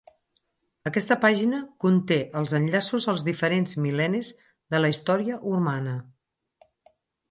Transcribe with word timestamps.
Aquesta 0.89 1.17
pàgina 1.25 1.59
conté 1.85 2.17
els 2.41 2.55
enllaços 2.61 3.07
als 3.15 3.29
diferents 3.29 3.79
mil·lennis 3.87 4.35
de 4.75 4.85
la 4.85 4.95
història 4.97 5.43
humana. 5.55 5.99